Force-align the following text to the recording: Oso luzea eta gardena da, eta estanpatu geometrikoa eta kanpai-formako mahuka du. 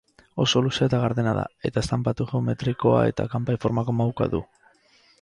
Oso 0.45 0.61
luzea 0.67 0.87
eta 0.89 1.01
gardena 1.03 1.33
da, 1.41 1.43
eta 1.71 1.83
estanpatu 1.85 2.29
geometrikoa 2.33 3.07
eta 3.13 3.31
kanpai-formako 3.37 3.99
mahuka 4.03 4.33
du. 4.37 4.47